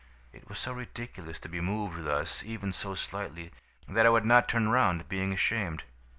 It 0.33 0.49
was 0.49 0.57
so 0.57 0.73
ridiculous 0.73 1.37
to 1.41 1.47
be 1.47 1.61
moved 1.61 2.03
thus 2.05 2.43
even 2.43 2.71
so 2.71 2.95
slightly, 2.95 3.51
that 3.87 4.03
I 4.07 4.09
would 4.09 4.25
not 4.25 4.49
turn 4.49 4.67
round, 4.69 5.07
being 5.07 5.31
ashamed. 5.31 5.83